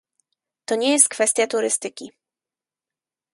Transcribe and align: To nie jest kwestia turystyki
To 0.65 0.75
nie 0.75 0.91
jest 0.91 1.09
kwestia 1.09 1.47
turystyki 1.47 2.11